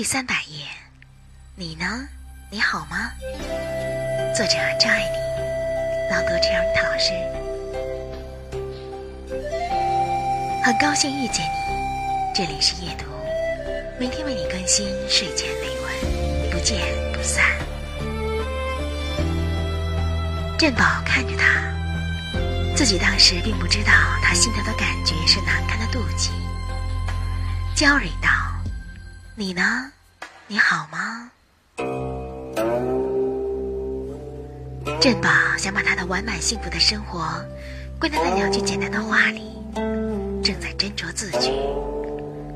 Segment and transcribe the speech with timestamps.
[0.00, 0.64] 第三百页，
[1.56, 2.08] 你呢？
[2.50, 3.12] 你好吗？
[4.34, 5.12] 作者张爱玲，
[6.10, 7.12] 朗读陈尔塔老师。
[10.64, 13.04] 很高兴遇见你，这里是夜读，
[13.98, 16.80] 每天为你更新睡前美文，不见
[17.12, 17.44] 不散。
[20.58, 21.60] 振宝看着他，
[22.74, 23.92] 自己当时并不知道
[24.22, 26.30] 他心头的感觉是难堪的妒忌。
[27.74, 28.29] 焦蕊道
[29.40, 29.90] ：“你呢？
[30.48, 31.30] 你好吗？”
[35.00, 37.24] 振宝想把他的完满幸福的生活
[37.98, 39.40] 归纳在两句简单的话里，
[40.44, 41.52] 正在斟酌字句，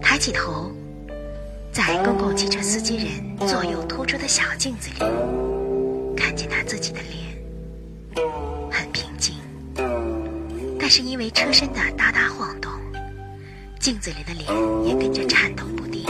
[0.02, 0.70] 抬起头，
[1.72, 4.98] 在公共汽车司机人左右突出的小镜子里，
[6.14, 7.34] 看见他自己的脸，
[8.70, 9.36] 很平静，
[10.78, 12.70] 但是因为车身的哒哒晃动。
[13.80, 14.44] 镜子里的脸
[14.86, 16.04] 也跟着颤抖不定，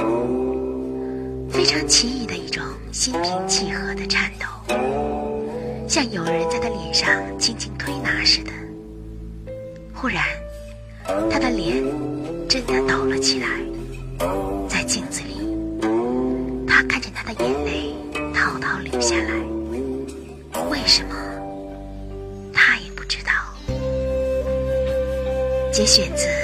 [1.55, 4.75] 非常奇异的一种心平气和的颤抖，
[5.89, 8.51] 像有人在他脸上轻轻推拿似的。
[9.95, 10.25] 忽然，
[11.31, 11.81] 他的脸
[12.49, 13.47] 真的抖了起来，
[14.69, 15.49] 在镜子里，
[16.67, 17.95] 他看见他的眼泪
[18.35, 21.15] 滔滔流下来，为什么，
[22.53, 23.33] 他也不知道。
[25.73, 26.44] 节选自。